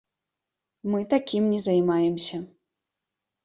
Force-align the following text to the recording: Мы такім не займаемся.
Мы 0.93 1.03
такім 1.11 1.43
не 1.53 1.61
займаемся. 1.67 2.43